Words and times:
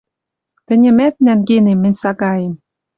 Тӹньӹмӓт 0.65 1.15
нӓнгенем 1.25 1.77
мӹнь 1.81 1.99
сагаэм 2.01 2.53